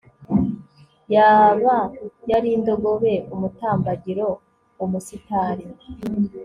yoba 1.13 1.75
yari 2.31 2.49
indogobe, 2.57 3.13
umutambagiro, 3.33 4.25
umusitari 4.83 5.65